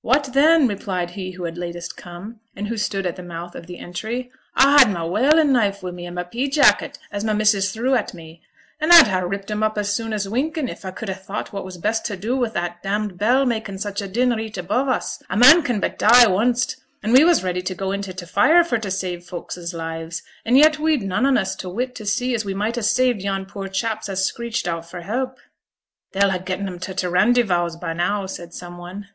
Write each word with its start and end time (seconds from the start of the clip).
'What 0.00 0.30
then!' 0.32 0.68
replied 0.68 1.10
he 1.10 1.32
who 1.32 1.42
had 1.42 1.58
latest 1.58 1.96
come, 1.96 2.38
and 2.54 2.68
who 2.68 2.76
stood 2.76 3.04
at 3.04 3.16
the 3.16 3.22
mouth 3.24 3.56
of 3.56 3.66
the 3.66 3.80
entry. 3.80 4.30
'A 4.56 4.78
had 4.78 4.90
my 4.92 5.02
whalin' 5.02 5.50
knife 5.52 5.82
wi' 5.82 5.90
me 5.90 6.06
i' 6.06 6.10
my 6.10 6.22
pea 6.22 6.48
jacket 6.48 7.00
as 7.10 7.24
my 7.24 7.32
missus 7.32 7.72
threw 7.72 7.96
at 7.96 8.14
me, 8.14 8.40
and 8.78 8.92
a'd 8.92 9.08
ha' 9.08 9.24
ripped 9.28 9.50
'em 9.50 9.64
up 9.64 9.76
as 9.76 9.92
soon 9.92 10.12
as 10.12 10.28
winkin', 10.28 10.68
if 10.68 10.84
a 10.84 10.92
could 10.92 11.08
ha' 11.08 11.16
thought 11.16 11.52
what 11.52 11.64
was 11.64 11.78
best 11.78 12.04
to 12.06 12.16
do 12.16 12.36
wi' 12.36 12.50
that 12.50 12.80
d 12.84 13.08
d 13.08 13.14
bell 13.16 13.44
makin' 13.44 13.76
such 13.76 14.00
a 14.00 14.06
din 14.06 14.30
reet 14.30 14.56
above 14.56 14.86
us. 14.86 15.20
A 15.28 15.36
man 15.36 15.62
can 15.64 15.80
but 15.80 15.98
die 15.98 16.26
onest, 16.26 16.76
and 17.02 17.12
we 17.12 17.24
was 17.24 17.42
ready 17.42 17.60
to 17.62 17.74
go 17.74 17.90
int' 17.90 18.04
t' 18.16 18.24
fire 18.24 18.62
for 18.62 18.78
t' 18.78 18.88
save 18.88 19.24
folks' 19.24 19.74
lives, 19.74 20.22
and 20.44 20.56
yet 20.56 20.78
we'd 20.78 21.02
none 21.02 21.26
on 21.26 21.36
us 21.36 21.56
t' 21.56 21.66
wit 21.66 21.96
to 21.96 22.06
see 22.06 22.36
as 22.36 22.44
we 22.44 22.54
might 22.54 22.76
ha' 22.76 22.82
saved 22.82 23.20
yon 23.20 23.46
poor 23.46 23.66
chaps 23.66 24.08
as 24.08 24.24
screeched 24.24 24.68
out 24.68 24.88
for 24.88 25.00
help.' 25.00 25.38
'They'll 26.12 26.30
ha' 26.30 26.38
getten 26.44 26.68
'em 26.68 26.78
to 26.78 26.94
t' 26.94 27.08
Randyvowse 27.08 27.80
by 27.80 27.92
now,' 27.94 28.26
said 28.26 28.54
some 28.54 28.78
one. 28.78 29.08